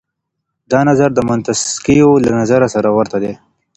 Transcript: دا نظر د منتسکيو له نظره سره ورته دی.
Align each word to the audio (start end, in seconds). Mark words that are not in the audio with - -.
دا 0.71 0.79
نظر 0.89 1.09
د 1.13 1.19
منتسکيو 1.29 2.09
له 2.25 2.31
نظره 2.39 2.67
سره 2.75 2.89
ورته 2.97 3.17
دی. 3.23 3.33